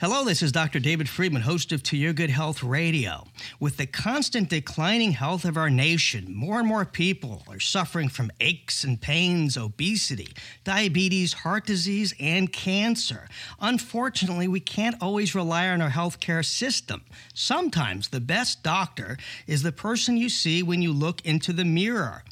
[0.00, 0.80] Hello, this is Dr.
[0.80, 3.26] David Friedman, host of To Your Good Health Radio.
[3.60, 8.32] With the constant declining health of our nation, more and more people are suffering from
[8.40, 10.28] aches and pains, obesity,
[10.64, 13.28] diabetes, heart disease, and cancer.
[13.60, 17.02] Unfortunately, we can't always rely on our healthcare system.
[17.34, 22.24] Sometimes the best doctor is the person you see when you look into the mirror.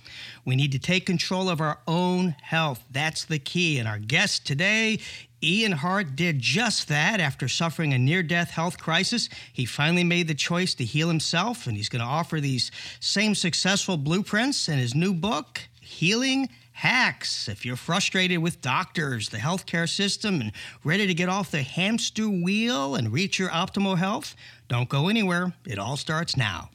[0.46, 2.82] We need to take control of our own health.
[2.90, 3.78] That's the key.
[3.78, 5.00] And our guest today
[5.42, 9.28] Ian Hart did just that after suffering a near death health crisis.
[9.52, 13.34] He finally made the choice to heal himself, and he's going to offer these same
[13.34, 17.48] successful blueprints in his new book, Healing Hacks.
[17.48, 22.28] If you're frustrated with doctors, the healthcare system, and ready to get off the hamster
[22.28, 24.34] wheel and reach your optimal health,
[24.68, 25.52] don't go anywhere.
[25.64, 26.70] It all starts now.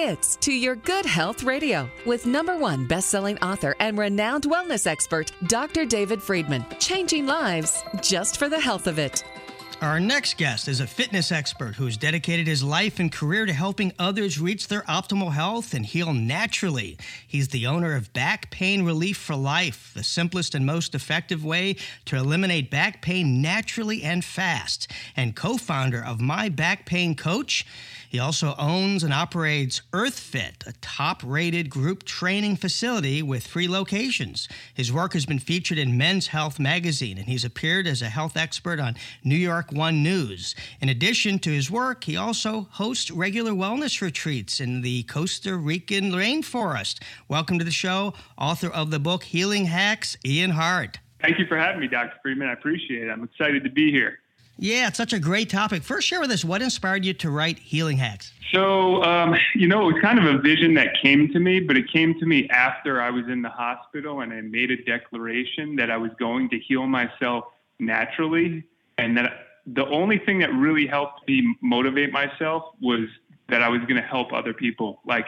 [0.00, 5.32] It's To Your Good Health Radio with number one best-selling author and renowned wellness expert,
[5.48, 5.84] Dr.
[5.84, 6.64] David Friedman.
[6.78, 9.24] Changing lives just for the health of it.
[9.80, 13.92] Our next guest is a fitness expert who's dedicated his life and career to helping
[13.98, 16.96] others reach their optimal health and heal naturally.
[17.26, 21.74] He's the owner of Back Pain Relief for Life, the simplest and most effective way
[22.04, 27.66] to eliminate back pain naturally and fast, and co founder of My Back Pain Coach.
[28.08, 34.48] He also owns and operates EarthFit, a top rated group training facility with three locations.
[34.72, 38.34] His work has been featured in Men's Health magazine, and he's appeared as a health
[38.34, 40.54] expert on New York One News.
[40.80, 46.12] In addition to his work, he also hosts regular wellness retreats in the Costa Rican
[46.12, 47.02] rainforest.
[47.28, 50.98] Welcome to the show, author of the book Healing Hacks, Ian Hart.
[51.20, 52.14] Thank you for having me, Dr.
[52.22, 52.48] Friedman.
[52.48, 53.10] I appreciate it.
[53.10, 54.20] I'm excited to be here.
[54.58, 55.82] Yeah, it's such a great topic.
[55.82, 58.32] First, share with us what inspired you to write Healing Hacks.
[58.52, 61.76] So, um, you know, it was kind of a vision that came to me, but
[61.76, 65.76] it came to me after I was in the hospital and I made a declaration
[65.76, 67.44] that I was going to heal myself
[67.78, 68.64] naturally.
[68.98, 69.32] And that
[69.66, 73.08] the only thing that really helped me motivate myself was
[73.48, 75.00] that I was going to help other people.
[75.06, 75.26] Like,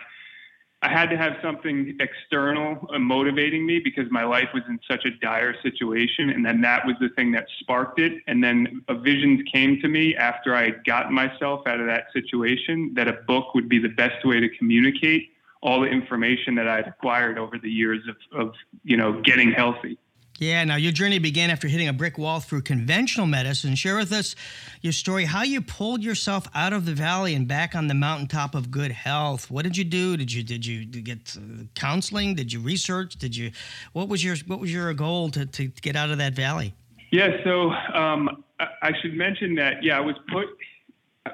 [0.82, 5.04] I had to have something external uh, motivating me because my life was in such
[5.04, 6.30] a dire situation.
[6.30, 8.22] And then that was the thing that sparked it.
[8.26, 12.06] And then a vision came to me after I had gotten myself out of that
[12.14, 15.32] situation that a book would be the best way to communicate
[15.62, 19.98] all the information that I'd acquired over the years of, of you know, getting healthy.
[20.38, 23.74] Yeah, now your journey began after hitting a brick wall through conventional medicine.
[23.74, 24.34] Share with us
[24.80, 28.54] your story, how you pulled yourself out of the valley and back on the mountaintop
[28.54, 29.50] of good health.
[29.50, 30.16] What did you do?
[30.16, 31.36] Did you did you get
[31.74, 32.34] counseling?
[32.34, 33.16] Did you research?
[33.16, 33.50] Did you
[33.92, 36.74] what was your what was your goal to, to get out of that valley?
[37.10, 40.46] Yeah, so um, I should mention that yeah, I was put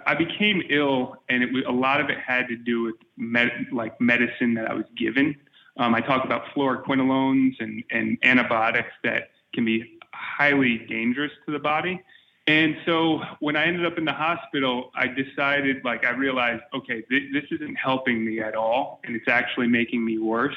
[0.04, 3.50] I became ill, and it was, a lot of it had to do with med,
[3.72, 5.36] like medicine that I was given.
[5.76, 11.58] Um, I talk about fluoroquinolones and, and antibiotics that can be highly dangerous to the
[11.58, 12.02] body.
[12.46, 17.02] And so when I ended up in the hospital, I decided, like, I realized, okay,
[17.02, 20.54] th- this isn't helping me at all, and it's actually making me worse.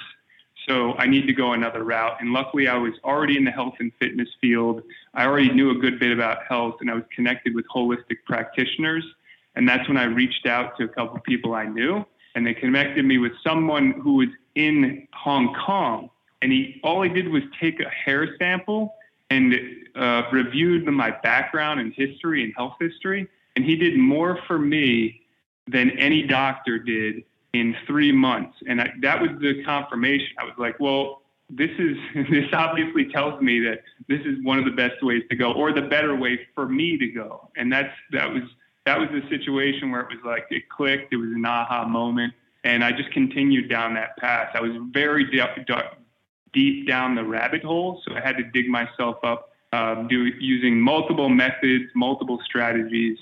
[0.67, 2.21] So I need to go another route.
[2.21, 4.83] And luckily, I was already in the health and fitness field.
[5.15, 9.03] I already knew a good bit about health, and I was connected with holistic practitioners.
[9.55, 12.53] And that's when I reached out to a couple of people I knew, and they
[12.53, 16.09] connected me with someone who was in Hong Kong,
[16.41, 18.95] and he all he did was take a hair sample
[19.29, 19.53] and
[19.95, 25.21] uh, reviewed my background and history and health history, and he did more for me
[25.67, 27.23] than any doctor did
[27.53, 30.29] in three months, and I, that was the confirmation.
[30.39, 31.21] I was like, well.
[31.51, 31.97] This is
[32.29, 35.73] this obviously tells me that this is one of the best ways to go, or
[35.73, 38.43] the better way for me to go, and that's that was
[38.85, 41.11] that was the situation where it was like it clicked.
[41.11, 44.49] It was an aha moment and I just continued down that path.
[44.53, 45.67] I was very deep,
[46.53, 50.79] deep down the rabbit hole, so I had to dig myself up, um, do, using
[50.79, 53.17] multiple methods, multiple strategies.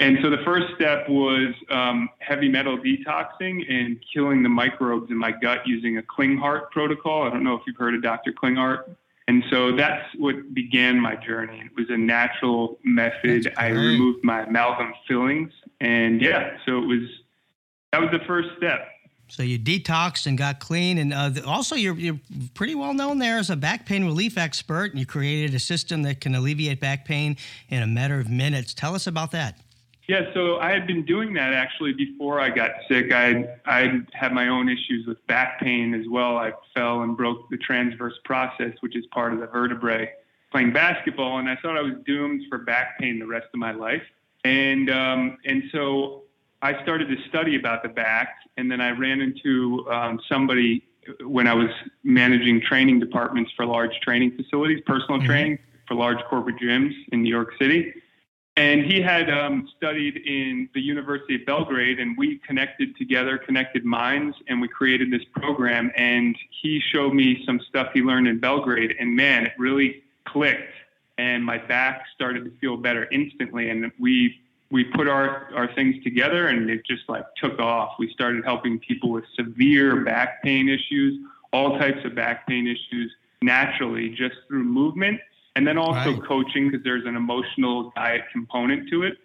[0.00, 5.18] And so the first step was um, heavy metal detoxing and killing the microbes in
[5.18, 7.24] my gut using a Klinghardt protocol.
[7.24, 8.32] I don't know if you've heard of Dr.
[8.32, 8.96] Klinghardt.
[9.28, 11.62] And so that's what began my journey.
[11.64, 13.52] It was a natural method.
[13.56, 15.52] I removed my amalgam fillings.
[15.80, 17.02] And yeah, so it was
[17.92, 18.88] that was the first step.
[19.28, 22.18] So you detoxed and got clean, and uh, also you're, you're
[22.54, 24.90] pretty well known there as a back pain relief expert.
[24.90, 27.36] And you created a system that can alleviate back pain
[27.68, 28.74] in a matter of minutes.
[28.74, 29.58] Tell us about that.
[30.08, 33.12] Yeah, so I had been doing that actually before I got sick.
[33.12, 36.36] I I had my own issues with back pain as well.
[36.36, 40.10] I fell and broke the transverse process, which is part of the vertebrae,
[40.50, 43.70] playing basketball, and I thought I was doomed for back pain the rest of my
[43.70, 44.02] life.
[44.44, 46.24] And um, and so
[46.62, 50.84] I started to study about the back, and then I ran into um, somebody
[51.24, 51.70] when I was
[52.04, 55.26] managing training departments for large training facilities, personal mm-hmm.
[55.28, 55.58] training
[55.88, 57.92] for large corporate gyms in New York City.
[58.56, 63.84] and he had um, studied in the University of Belgrade, and we connected together, connected
[63.84, 65.90] minds, and we created this program.
[65.96, 70.74] And he showed me some stuff he learned in Belgrade, and man, it really clicked.
[71.16, 73.70] And my back started to feel better instantly.
[73.70, 77.94] And we we put our, our things together, and it just like took off.
[77.98, 81.18] We started helping people with severe back pain issues,
[81.52, 83.12] all types of back pain issues,
[83.42, 85.20] naturally, just through movement
[85.56, 86.22] and then also right.
[86.24, 89.18] coaching because there's an emotional diet component to it.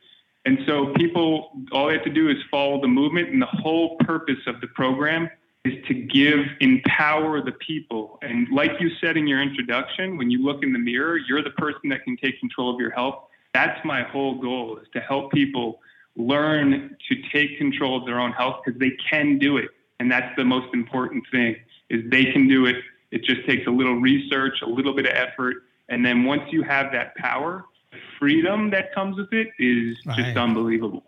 [0.46, 3.96] And so people, all they have to do is follow the movement, and the whole
[3.98, 5.30] purpose of the program
[5.64, 8.20] is to give, empower the people.
[8.22, 11.50] And like you said in your introduction, when you look in the mirror, you're the
[11.52, 13.24] person that can take control of your health.
[13.56, 15.80] That's my whole goal is to help people
[16.18, 19.70] learn to take control of their own health because they can do it.
[20.02, 21.56] And that's the most important thing
[21.90, 22.76] is they can do it.
[23.12, 26.64] It just takes a little research, a little bit of effort, and then once you
[26.64, 27.64] have that power,
[27.94, 30.18] the freedom that comes with it is right.
[30.18, 31.06] just unbelievable.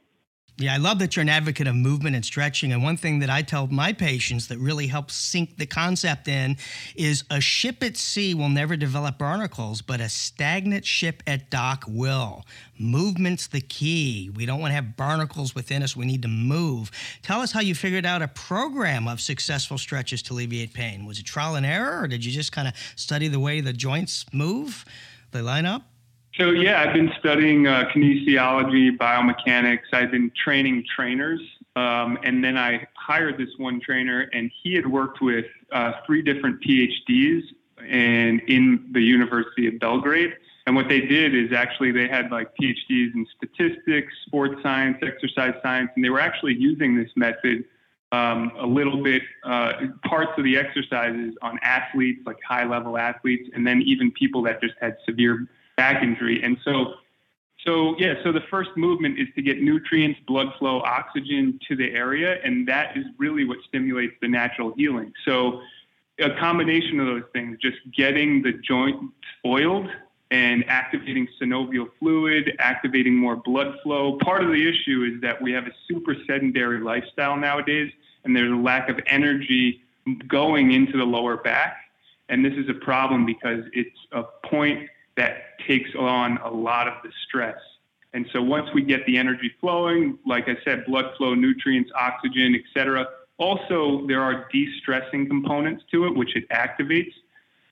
[0.60, 2.72] Yeah, I love that you're an advocate of movement and stretching.
[2.72, 6.58] And one thing that I tell my patients that really helps sink the concept in
[6.96, 11.84] is a ship at sea will never develop barnacles, but a stagnant ship at dock
[11.88, 12.44] will.
[12.80, 14.32] Movement's the key.
[14.36, 15.96] We don't want to have barnacles within us.
[15.96, 16.90] We need to move.
[17.22, 21.06] Tell us how you figured out a program of successful stretches to alleviate pain.
[21.06, 23.74] Was it trial and error, or did you just kind of study the way the
[23.74, 24.86] joints move?
[25.32, 25.84] They line up?
[26.38, 29.92] So yeah, I've been studying uh, kinesiology, biomechanics.
[29.92, 31.42] I've been training trainers,
[31.76, 36.22] um, and then I hired this one trainer, and he had worked with uh, three
[36.22, 37.42] different PhDs
[37.80, 40.36] and in the University of Belgrade.
[40.68, 45.56] And what they did is actually they had like PhDs in statistics, sports science, exercise
[45.64, 47.66] science, and they were actually using this method
[48.12, 49.74] um, a little bit uh,
[50.06, 54.62] parts of the exercises on athletes, like high level athletes, and then even people that
[54.62, 55.48] just had severe
[55.78, 56.42] back injury.
[56.44, 56.96] And so,
[57.66, 61.92] so yeah, so the first movement is to get nutrients, blood flow, oxygen to the
[61.92, 65.14] area, and that is really what stimulates the natural healing.
[65.24, 65.62] So,
[66.20, 69.00] a combination of those things, just getting the joint
[69.46, 69.88] oiled
[70.32, 74.18] and activating synovial fluid, activating more blood flow.
[74.24, 77.92] Part of the issue is that we have a super sedentary lifestyle nowadays,
[78.24, 79.82] and there's a lack of energy
[80.28, 81.78] going into the lower back.
[82.30, 86.94] And this is a problem because it's a point that takes on a lot of
[87.04, 87.58] the stress.
[88.14, 92.56] And so once we get the energy flowing, like I said, blood flow, nutrients, oxygen,
[92.56, 93.08] etc.
[93.38, 97.14] Also, there are de-stressing components to it, which it activates.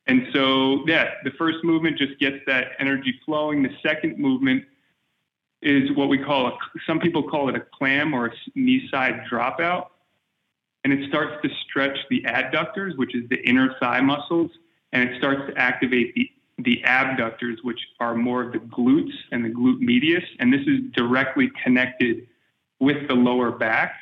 [0.08, 3.64] And so, yeah, the first movement just gets that energy flowing.
[3.64, 4.66] The second movement
[5.62, 9.22] is what we call a, some people call it a clam or a knee side
[9.32, 9.88] dropout.
[10.84, 14.52] And it starts to stretch the adductors, which is the inner thigh muscles,
[14.94, 16.30] and it starts to activate the
[16.66, 20.80] the abductors, which are more of the glutes and the glute medius, and this is
[20.94, 22.28] directly connected
[22.80, 23.96] with the lower back.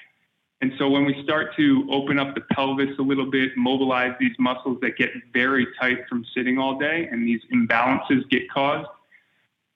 [0.62, 4.36] And so when we start to open up the pelvis a little bit, mobilize these
[4.39, 8.88] muscles that get very tight from sitting all day, and these imbalances get caused.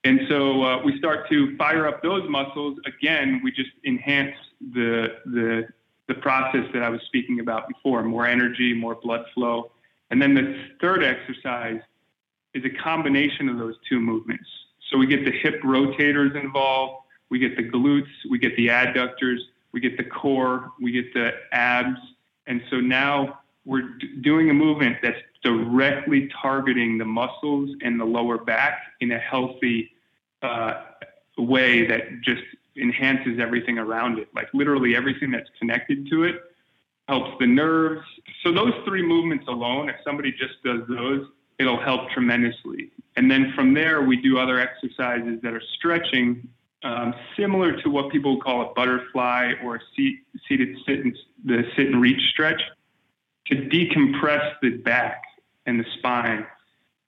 [0.06, 2.80] And so uh, we start to fire up those muscles.
[2.86, 4.36] Again, we just enhance
[4.74, 5.68] the, the,
[6.08, 9.72] the process that I was speaking about before more energy, more blood flow.
[10.10, 11.82] And then the third exercise
[12.58, 14.48] is a combination of those two movements.
[14.90, 19.40] So we get the hip rotators involved, we get the glutes, we get the adductors,
[19.72, 22.00] we get the core, we get the abs.
[22.48, 23.90] And so now we're
[24.22, 29.92] doing a movement that's directly targeting the muscles and the lower back in a healthy
[30.42, 30.84] uh,
[31.38, 32.44] way that just
[32.78, 34.30] enhances everything around it.
[34.34, 36.42] Like literally everything that's connected to it
[37.08, 38.06] helps the nerves.
[38.44, 41.28] So those three movements alone, if somebody just does those,
[41.60, 42.92] it'll help tremendously.
[43.16, 46.48] And then from there, we do other exercises that are stretching,
[46.84, 51.64] um, similar to what people call a butterfly or a seat, seated sit and, the
[51.76, 52.62] sit and reach stretch,
[53.48, 55.24] to decompress the back
[55.66, 56.46] and the spine.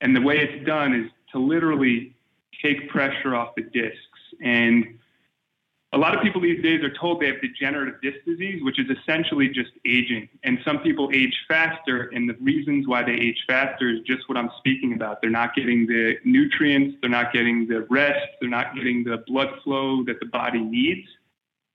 [0.00, 2.16] And the way it's done is to literally
[2.62, 3.98] take pressure off the discs
[4.42, 4.98] and
[5.92, 8.86] a lot of people these days are told they have degenerative disc disease, which is
[8.96, 10.28] essentially just aging.
[10.44, 14.38] And some people age faster, and the reasons why they age faster is just what
[14.38, 15.20] I'm speaking about.
[15.20, 19.48] They're not getting the nutrients, they're not getting the rest, they're not getting the blood
[19.64, 21.08] flow that the body needs.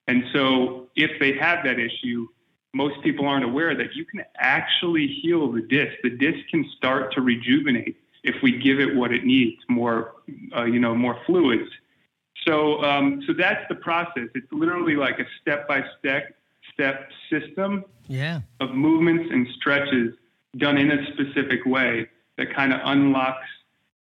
[0.08, 2.28] And so, if they have that issue,
[2.74, 5.94] most people aren't aware that you can actually heal the disc.
[6.04, 10.14] The disc can start to rejuvenate if we give it what it needs, more,
[10.56, 11.70] uh, you know, more fluids
[12.46, 14.28] so, um, so that's the process.
[14.36, 16.36] It's literally like a step by step
[16.74, 18.42] step system yeah.
[18.60, 20.14] of movements and stretches
[20.58, 23.48] done in a specific way that kind of unlocks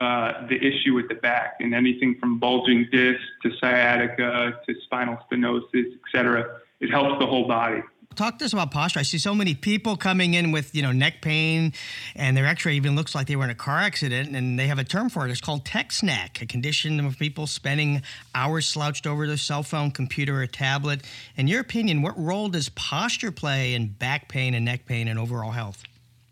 [0.01, 5.17] uh, the issue with the back and anything from bulging disc to sciatica to spinal
[5.29, 6.59] stenosis, et cetera.
[6.79, 7.81] It helps the whole body.
[8.16, 9.00] Talk to us about posture.
[9.00, 11.72] I see so many people coming in with, you know, neck pain,
[12.16, 14.78] and their X-ray even looks like they were in a car accident, and they have
[14.78, 15.32] a term for it.
[15.32, 18.01] It's called tech neck, a condition of people spending
[18.36, 21.06] hours slouched over their cell phone, computer, or tablet.
[21.38, 25.18] In your opinion, what role does posture play in back pain and neck pain and
[25.18, 25.84] overall health?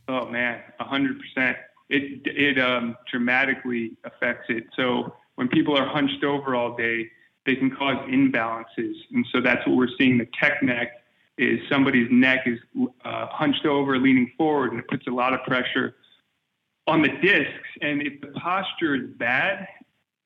[0.09, 1.57] Oh man, hundred percent.
[1.89, 4.65] It it um, dramatically affects it.
[4.75, 7.09] So when people are hunched over all day,
[7.45, 10.17] they can cause imbalances, and so that's what we're seeing.
[10.17, 10.91] The tech neck
[11.37, 12.59] is somebody's neck is
[13.05, 15.95] uh, hunched over, leaning forward, and it puts a lot of pressure
[16.87, 17.67] on the discs.
[17.81, 19.67] And if the posture is bad,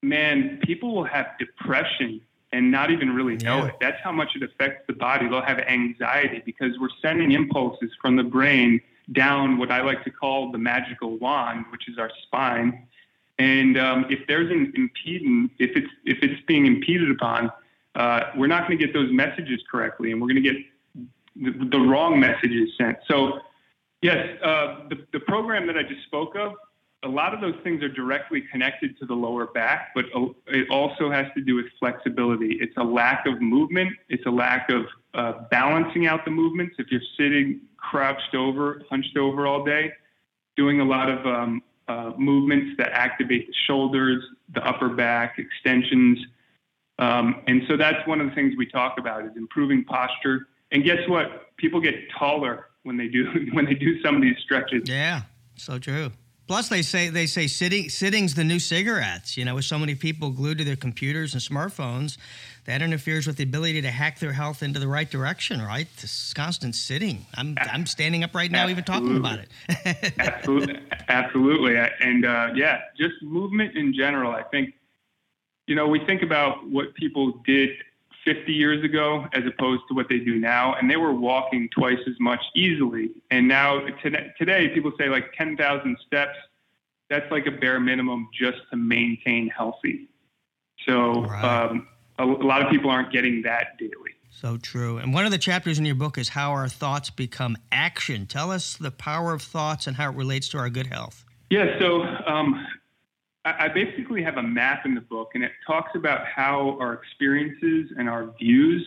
[0.02, 2.22] man, people will have depression
[2.54, 3.68] and not even really know yeah.
[3.68, 3.76] it.
[3.80, 5.28] That's how much it affects the body.
[5.28, 8.82] They'll have anxiety because we're sending impulses from the brain
[9.14, 12.88] down what I like to call the magical wand, which is our spine.
[13.40, 17.52] And um, if there's an impedance, if it's if it's being impeded upon,
[17.96, 20.62] uh, we're not going to get those messages correctly, and we're going to get
[21.42, 22.98] the, wrong messages sent.
[23.10, 23.40] So,
[24.02, 26.54] yes, uh, the, the program that I just spoke of,
[27.04, 30.06] a lot of those things are directly connected to the lower back, but
[30.48, 32.60] it also has to do with flexibility.
[32.62, 33.94] It's a lack of movement.
[34.08, 36.76] It's a lack of uh, balancing out the movements.
[36.78, 39.92] If you're sitting crouched over, hunched over all day,
[40.56, 46.20] doing a lot of um, uh, movements that activate the shoulders, the upper back, extensions.
[47.00, 50.48] Um, and so that's one of the things we talk about is improving posture.
[50.72, 51.56] And guess what?
[51.58, 54.88] People get taller when they do when they do some of these stretches.
[54.88, 55.22] Yeah,
[55.56, 56.12] so true.
[56.48, 59.38] Plus, they say they say sitting sitting's the new cigarettes.
[59.38, 62.18] You know, with so many people glued to their computers and smartphones,
[62.66, 65.62] that interferes with the ability to hack their health into the right direction.
[65.62, 67.26] Right, this constant sitting.
[67.36, 70.14] I'm I'm standing up right now, even talking about it.
[70.20, 74.34] Absolutely, absolutely, and uh, yeah, just movement in general.
[74.34, 74.74] I think,
[75.68, 77.70] you know, we think about what people did
[78.26, 80.76] 50 years ago as opposed to what they do now.
[80.76, 83.10] And they were walking twice as much easily.
[83.32, 86.38] And now today, people say like 10,000 steps.
[87.10, 90.08] That's like a bare minimum just to maintain healthy.
[90.86, 91.70] So right.
[91.70, 91.88] um,
[92.18, 93.92] a, a lot of people aren't getting that daily.
[94.30, 94.98] So true.
[94.98, 98.26] And one of the chapters in your book is how our thoughts become action.
[98.28, 101.26] Tell us the power of thoughts and how it relates to our good health.
[101.50, 102.66] Yeah, so um,
[103.44, 107.92] I basically have a map in the book, and it talks about how our experiences
[107.98, 108.86] and our views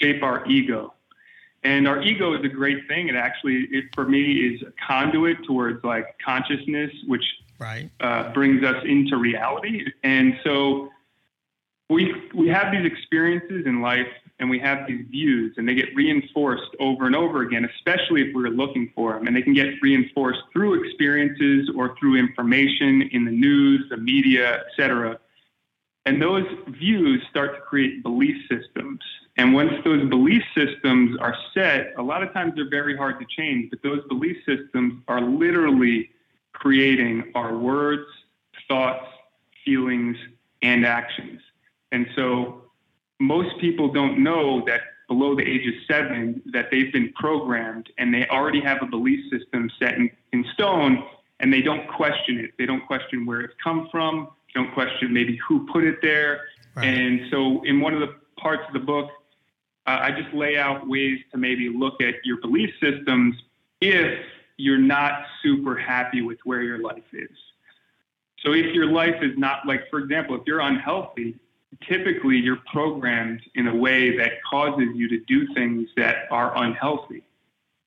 [0.00, 0.94] shape our ego.
[1.64, 3.08] And our ego is a great thing.
[3.08, 7.24] It actually, it, for me, is a conduit towards like consciousness, which
[7.58, 7.90] right.
[8.00, 9.84] uh, brings us into reality.
[10.02, 10.90] And so
[11.90, 14.08] we we have these experiences in life
[14.40, 18.34] and we have these views and they get reinforced over and over again, especially if
[18.34, 19.26] we're looking for them.
[19.26, 24.64] And they can get reinforced through experiences or through information in the news, the media,
[24.66, 25.18] etc.
[26.04, 29.00] And those views start to create belief systems.
[29.36, 33.26] And once those belief systems are set, a lot of times they're very hard to
[33.36, 36.10] change, but those belief systems are literally
[36.52, 38.06] creating our words,
[38.68, 39.06] thoughts,
[39.64, 40.16] feelings,
[40.62, 41.40] and actions.
[41.90, 42.64] And so
[43.20, 48.12] most people don't know that below the age of seven that they've been programmed and
[48.12, 51.04] they already have a belief system set in, in stone
[51.40, 52.52] and they don't question it.
[52.58, 54.28] They don't question where it's come from.
[54.46, 56.42] They don't question maybe who put it there.
[56.74, 56.86] Right.
[56.86, 59.10] And so in one of the parts of the book,
[59.86, 63.36] uh, I just lay out ways to maybe look at your belief systems
[63.80, 64.18] if
[64.56, 67.36] you're not super happy with where your life is.
[68.44, 71.36] So if your life is not like, for example, if you're unhealthy,
[71.82, 77.24] typically you're programmed in a way that causes you to do things that are unhealthy.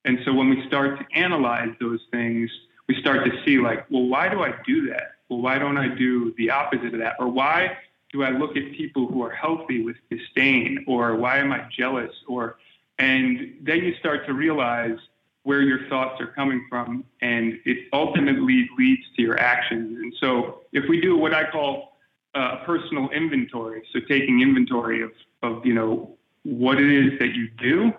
[0.06, 2.50] And so when we start to analyze those things,
[2.88, 5.12] we start to see like, well, why do I do that?
[5.29, 7.15] Well, why don't I do the opposite of that?
[7.20, 7.77] Or why
[8.13, 10.86] do I look at people who are healthy with disdain?
[10.88, 12.12] Or why am I jealous?
[12.27, 12.58] Or
[13.00, 14.98] and then you start to realize
[15.44, 19.98] where your thoughts are coming from, and it ultimately leads to your actions.
[19.98, 21.97] And so, if we do what I call
[22.38, 23.84] a personal inventory.
[23.94, 25.12] So taking inventory of,
[25.44, 27.91] of, you know, what it is that you do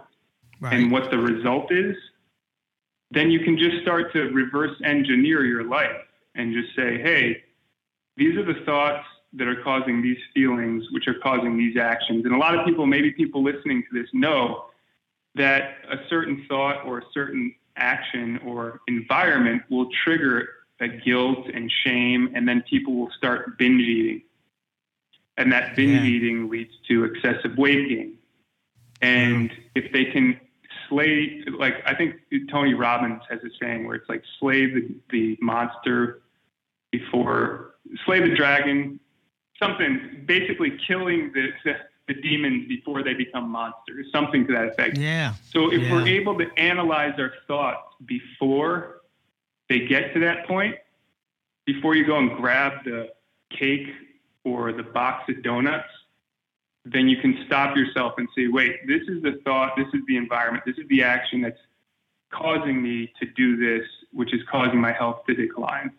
[0.61, 0.75] right.
[0.75, 1.97] and what the result is,
[3.11, 5.97] then you can just start to reverse engineer your life
[6.35, 7.43] and just say, hey,
[8.17, 9.05] these are the thoughts
[9.35, 12.25] that are causing these feelings, which are causing these actions.
[12.25, 14.67] And a lot of people, maybe people listening to this, know
[15.35, 20.49] that a certain thought or a certain action or environment will trigger
[20.81, 24.23] a guilt and shame, and then people will start binge eating
[25.39, 26.07] and that binge yeah.
[26.07, 28.19] eating leads to excessive weight gain.
[29.01, 29.63] And mm-hmm.
[29.77, 30.39] if they can
[30.89, 32.17] slay, like I think
[32.51, 36.21] Tony Robbins has a saying where it's like slay the, the monster
[36.91, 38.99] before slay the dragon,
[39.59, 41.77] something basically killing the, the,
[42.09, 44.99] the demons before they become monsters, something to that effect.
[44.99, 45.35] Yeah.
[45.53, 45.93] So if Yeah.
[45.93, 49.03] we're able to analyze our thoughts before
[49.69, 50.75] they get to that point,
[51.65, 53.11] before you go and grab the
[53.51, 53.89] cake
[54.49, 55.89] or the box of donuts,
[56.85, 60.17] then you can stop yourself and say, wait, this is the thought, this is the
[60.17, 61.61] environment, this is the action that's
[62.33, 65.91] causing me to do this, which is causing my health to decline.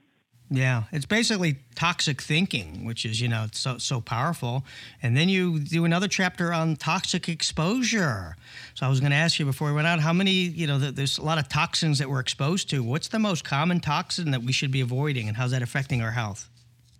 [0.51, 4.63] Yeah, it's basically toxic thinking, which is you know so so powerful.
[5.03, 8.36] And then you do another chapter on toxic exposure.
[8.74, 10.79] So I was going to ask you before we went out, how many you know
[10.79, 12.82] there's a lot of toxins that we're exposed to.
[12.82, 16.12] What's the most common toxin that we should be avoiding, and how's that affecting our
[16.12, 16.50] health?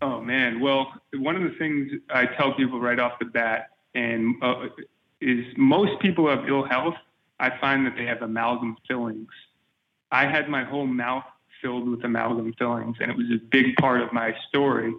[0.02, 4.36] Oh man, well, one of the things I tell people right off the bat, and
[4.42, 4.68] uh,
[5.20, 6.96] is most people have ill health.
[7.40, 9.30] I find that they have amalgam fillings.
[10.12, 11.26] I had my whole mouth
[11.62, 14.94] filled with amalgam fillings, and it was a big part of my story.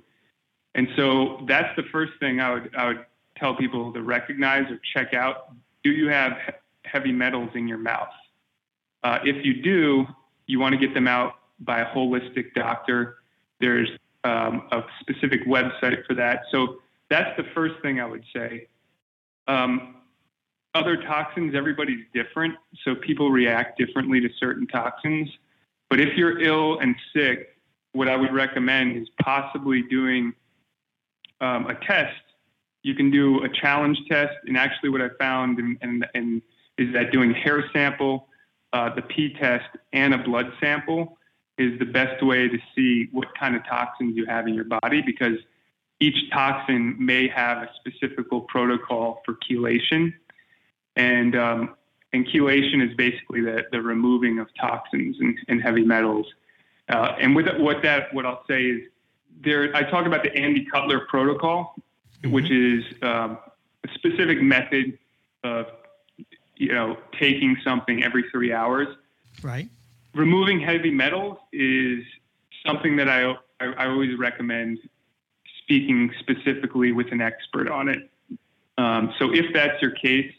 [0.74, 4.78] And so that's the first thing I would I would tell people to recognize or
[4.94, 5.54] check out.
[5.82, 6.32] Do you have
[6.84, 8.08] heavy metals in your mouth?
[9.02, 10.06] Uh, if you do,
[10.46, 13.16] you want to get them out by a holistic doctor.
[13.60, 13.88] There's
[14.24, 16.42] um, a specific website for that.
[16.50, 18.68] So that's the first thing I would say.
[19.48, 19.96] Um,
[20.74, 25.28] other toxins, everybody's different, so people react differently to certain toxins.
[25.88, 27.56] But if you're ill and sick,
[27.92, 30.32] what I would recommend is possibly doing
[31.40, 32.20] um, a test.
[32.84, 36.42] You can do a challenge test, and actually, what I found and, and, and
[36.78, 38.28] is that doing hair sample,
[38.72, 41.18] uh, the P test, and a blood sample
[41.58, 45.02] is the best way to see what kind of toxins you have in your body
[45.02, 45.36] because
[46.00, 50.14] each toxin may have a specific protocol for chelation.
[50.96, 51.76] And, um,
[52.12, 56.26] and chelation is basically the, the removing of toxins and, and heavy metals.
[56.88, 58.82] Uh, and with what that, what I'll say is
[59.42, 61.74] there, I talk about the Andy Cutler protocol,
[62.24, 63.38] which is um,
[63.84, 64.98] a specific method
[65.44, 65.66] of,
[66.56, 68.88] you know, taking something every three hours
[69.42, 69.68] Right.
[70.14, 72.04] Removing heavy metals is
[72.66, 74.78] something that I, I, I always recommend
[75.62, 78.10] speaking specifically with an expert on it.
[78.78, 80.32] Um, so if that's your case,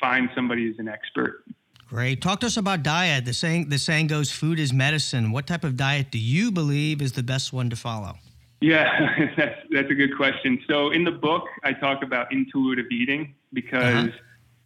[0.00, 1.44] find somebody who's an expert.
[1.88, 2.20] Great.
[2.20, 3.24] Talk to us about diet.
[3.24, 7.00] The saying the saying goes, "Food is medicine." What type of diet do you believe
[7.00, 8.14] is the best one to follow?
[8.60, 10.60] Yeah, that's that's a good question.
[10.68, 14.18] So in the book, I talk about intuitive eating because Uh-huh.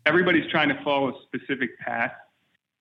[0.07, 2.13] everybody's trying to follow a specific path,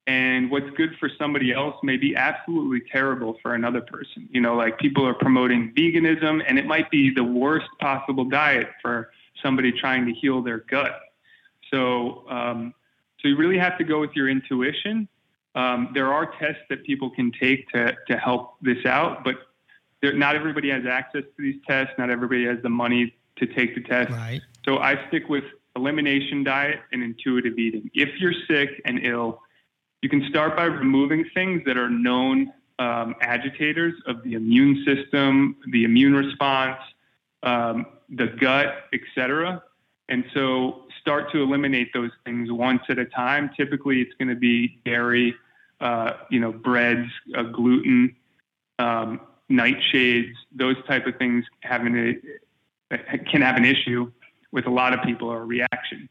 [0.10, 4.28] and what's good for somebody else may be absolutely terrible for another person.
[4.32, 8.70] You know, like people are promoting veganism, and it might be the worst possible diet
[8.82, 9.12] for
[9.44, 11.00] somebody trying to heal their gut.
[11.72, 12.74] So, um,
[13.20, 15.08] so you really have to go with your intuition.
[15.54, 19.36] Um, there are tests that people can take to to help this out, but
[20.02, 21.94] there, not everybody has access to these tests.
[22.00, 24.10] Not everybody has the money to take the test.
[24.10, 24.42] Right.
[24.66, 25.44] So I stick with
[25.76, 27.92] elimination diet and intuitive eating.
[27.94, 29.42] If you're sick and ill,
[30.02, 35.58] you can start by removing things that are known um, agitators of the immune system,
[35.72, 36.80] the immune response,
[37.44, 39.62] um, the gut, etc.
[40.08, 43.52] And so start to eliminate those things once at a time.
[43.56, 45.36] Typically, it's going to be dairy,
[45.82, 48.16] uh, you know, breads, uh, gluten,
[48.80, 49.20] um,
[49.52, 52.18] nightshades, those type of things having
[52.92, 52.98] a,
[53.30, 54.12] can have an issue
[54.52, 56.10] with a lot of people or a reaction.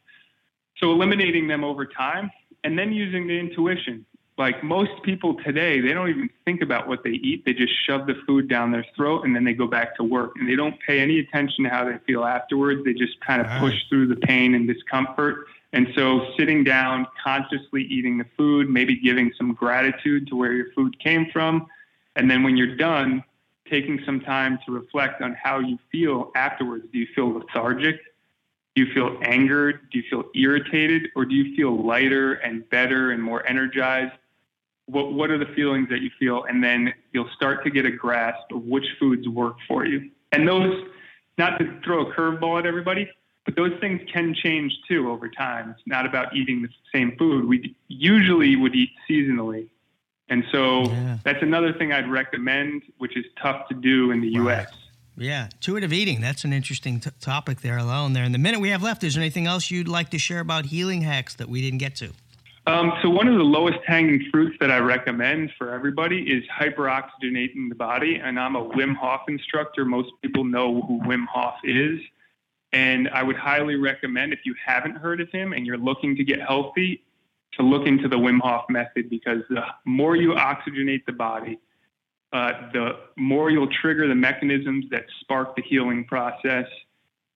[0.77, 2.31] So eliminating them over time
[2.65, 4.05] and then using the intuition.
[4.37, 7.45] Like most people today, they don't even think about what they eat.
[7.45, 10.33] They just shove the food down their throat and then they go back to work
[10.37, 12.85] and they don't pay any attention to how they feel afterwards.
[12.85, 13.59] They just kind of Right.
[13.61, 15.47] push through the pain and discomfort.
[15.73, 20.71] And so sitting down, consciously eating the food, maybe giving some gratitude to where your
[20.73, 21.67] food came from.
[22.15, 23.25] And then when you're done,
[23.69, 26.87] taking some time to reflect on how you feel afterwards.
[26.93, 28.01] Do you feel lethargic?
[28.79, 29.91] Do you feel angered?
[29.91, 31.09] Do you feel irritated?
[31.17, 34.13] Or do you feel lighter and better and more energized?
[34.87, 36.45] What, what are the feelings that you feel?
[36.45, 40.13] And then you'll start to get a grasp of which foods work for you.
[40.31, 40.87] And those,
[41.39, 43.11] not to throw a curveball at everybody,
[43.45, 45.71] but those things can change too over time.
[45.71, 47.47] It's not about eating the same food.
[47.47, 49.67] We usually would eat seasonally.
[50.29, 51.19] And so Yeah.
[51.25, 54.59] that's another thing I'd recommend, which is tough to do in the Right.
[54.69, 54.88] US.
[55.19, 56.21] Yeah, intuitive eating.
[56.21, 58.13] That's an interesting t- topic there alone.
[58.13, 58.23] There.
[58.23, 60.67] In the minute we have left, is there anything else you'd like to share about
[60.67, 62.13] healing hacks that we didn't get to?
[62.69, 67.69] Um, so one of the lowest hanging fruits that I recommend for everybody is hyperoxygenating
[67.69, 68.21] the body.
[68.23, 69.85] And I'm a Wim Hof instructor.
[69.85, 71.99] Most people know who Wim Hof is.
[72.73, 76.25] And I would highly recommend if you haven't heard of him and you're looking to
[76.25, 77.03] get healthy,
[77.55, 81.59] to look into the Wim Hof method because the more you oxygenate the body,
[82.33, 86.67] uh, the more you'll trigger the mechanisms that spark the healing process.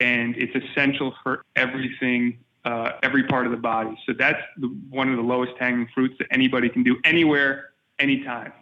[0.00, 3.96] And it's essential for everything, uh, every part of the body.
[4.07, 8.52] So that's the, one of the lowest hanging fruits that anybody can do anywhere, anytime.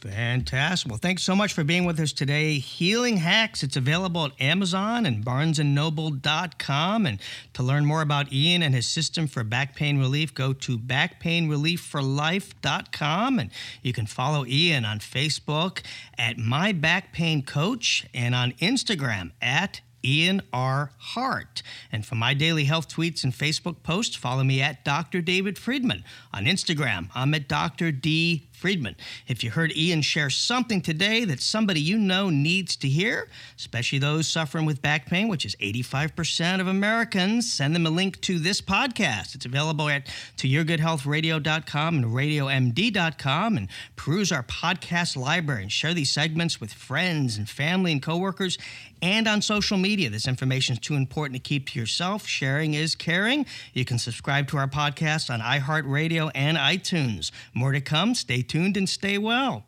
[0.00, 0.90] Fantastic.
[0.90, 2.58] Well, thanks so much for being with us today.
[2.58, 7.06] Healing Hacks, it's available at Amazon and barnesandnoble.com.
[7.06, 7.20] And
[7.52, 13.38] to learn more about Ian and his system for back pain relief, go to backpainreliefforlife.com.
[13.38, 13.50] And
[13.82, 15.82] you can follow Ian on Facebook
[16.16, 20.92] at My Back Pain Coach and on Instagram at Ian R.
[20.98, 21.62] Hart.
[21.92, 25.20] And for my daily health tweets and Facebook posts, follow me at Dr.
[25.20, 26.04] David Friedman.
[26.32, 27.92] On Instagram, I'm at Dr.
[27.92, 28.48] D.
[28.60, 28.94] Friedman.
[29.26, 33.98] If you heard Ian share something today that somebody you know needs to hear, especially
[33.98, 38.38] those suffering with back pain, which is 85% of Americans, send them a link to
[38.38, 39.34] this podcast.
[39.34, 46.60] It's available at toyourgoodhealthradio.com and radiomd.com and peruse our podcast library and share these segments
[46.60, 48.58] with friends and family and coworkers
[49.02, 50.10] and on social media.
[50.10, 52.26] This information is too important to keep to yourself.
[52.26, 53.46] Sharing is caring.
[53.72, 57.30] You can subscribe to our podcast on iHeartRadio and iTunes.
[57.54, 58.14] More to come.
[58.14, 59.64] Stay tuned and stay well.